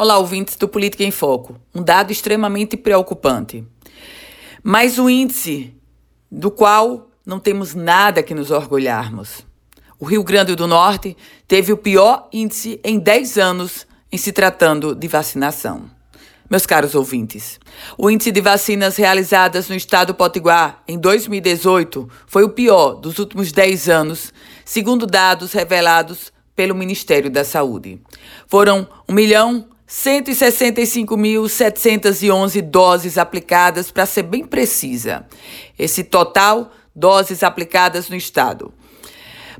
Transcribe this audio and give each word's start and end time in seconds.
Olá, 0.00 0.16
ouvintes 0.16 0.54
do 0.54 0.68
Política 0.68 1.02
em 1.02 1.10
Foco. 1.10 1.60
Um 1.74 1.82
dado 1.82 2.12
extremamente 2.12 2.76
preocupante. 2.76 3.64
Mais 4.62 4.96
um 4.96 5.10
índice 5.10 5.74
do 6.30 6.52
qual 6.52 7.10
não 7.26 7.40
temos 7.40 7.74
nada 7.74 8.22
que 8.22 8.32
nos 8.32 8.52
orgulharmos. 8.52 9.44
O 9.98 10.04
Rio 10.04 10.22
Grande 10.22 10.54
do 10.54 10.68
Norte 10.68 11.16
teve 11.48 11.72
o 11.72 11.76
pior 11.76 12.28
índice 12.32 12.78
em 12.84 12.96
10 13.00 13.38
anos 13.38 13.88
em 14.12 14.16
se 14.16 14.30
tratando 14.30 14.94
de 14.94 15.08
vacinação. 15.08 15.90
Meus 16.48 16.64
caros 16.64 16.94
ouvintes, 16.94 17.58
o 17.98 18.08
índice 18.08 18.30
de 18.30 18.40
vacinas 18.40 18.96
realizadas 18.96 19.68
no 19.68 19.74
estado 19.74 20.14
Potiguar 20.14 20.80
em 20.86 20.96
2018 20.96 22.08
foi 22.28 22.44
o 22.44 22.50
pior 22.50 22.92
dos 22.94 23.18
últimos 23.18 23.50
10 23.50 23.88
anos, 23.88 24.32
segundo 24.64 25.08
dados 25.08 25.52
revelados 25.52 26.32
pelo 26.54 26.72
Ministério 26.72 27.28
da 27.28 27.42
Saúde. 27.42 28.00
Foram 28.46 28.86
1 29.08 29.12
milhão 29.12 29.66
165.711 29.88 32.60
doses 32.60 33.16
aplicadas, 33.16 33.90
para 33.90 34.04
ser 34.04 34.24
bem 34.24 34.44
precisa. 34.44 35.26
Esse 35.78 36.04
total, 36.04 36.70
doses 36.94 37.42
aplicadas 37.42 38.10
no 38.10 38.16
estado. 38.16 38.70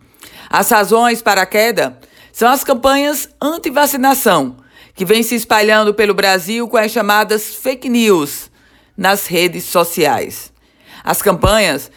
As 0.48 0.70
razões 0.70 1.20
para 1.20 1.42
a 1.42 1.46
queda 1.46 1.98
são 2.34 2.50
as 2.50 2.64
campanhas 2.64 3.28
anti-vacinação, 3.40 4.56
que 4.92 5.04
vêm 5.04 5.22
se 5.22 5.36
espalhando 5.36 5.94
pelo 5.94 6.12
Brasil 6.12 6.66
com 6.66 6.76
as 6.76 6.90
chamadas 6.90 7.54
fake 7.54 7.88
news 7.88 8.50
nas 8.96 9.28
redes 9.28 9.62
sociais. 9.62 10.52
As 11.04 11.22
campanhas, 11.22 11.92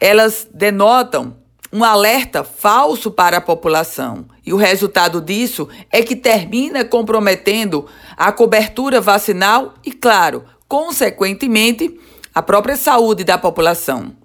elas 0.00 0.48
denotam 0.50 1.36
um 1.70 1.84
alerta 1.84 2.42
falso 2.42 3.10
para 3.10 3.36
a 3.36 3.40
população. 3.40 4.24
E 4.46 4.50
o 4.54 4.56
resultado 4.56 5.20
disso 5.20 5.68
é 5.92 6.02
que 6.02 6.16
termina 6.16 6.82
comprometendo 6.82 7.86
a 8.16 8.32
cobertura 8.32 8.98
vacinal 8.98 9.74
e, 9.84 9.92
claro, 9.92 10.42
consequentemente, 10.66 12.00
a 12.34 12.40
própria 12.40 12.78
saúde 12.78 13.24
da 13.24 13.36
população. 13.36 14.16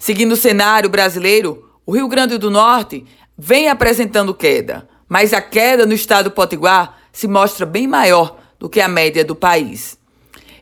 Seguindo 0.00 0.32
o 0.32 0.36
cenário 0.36 0.90
brasileiro, 0.90 1.70
o 1.86 1.92
Rio 1.92 2.08
Grande 2.08 2.38
do 2.38 2.50
Norte 2.50 3.04
vem 3.36 3.68
apresentando 3.68 4.34
queda, 4.34 4.88
mas 5.08 5.32
a 5.32 5.40
queda 5.40 5.86
no 5.86 5.92
estado 5.92 6.30
do 6.30 6.34
Potiguar 6.34 6.98
se 7.12 7.28
mostra 7.28 7.66
bem 7.66 7.86
maior 7.86 8.38
do 8.58 8.68
que 8.68 8.80
a 8.80 8.88
média 8.88 9.24
do 9.24 9.34
país. 9.34 9.98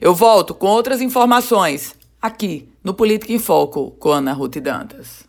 Eu 0.01 0.15
volto 0.15 0.55
com 0.55 0.67
outras 0.67 1.01
informações 1.01 1.95
aqui 2.21 2.69
no 2.83 2.95
Política 2.95 3.33
em 3.33 3.39
Foco 3.39 3.93
com 3.93 4.11
Ana 4.11 4.33
Ruth 4.33 4.57
Dantas. 4.57 5.25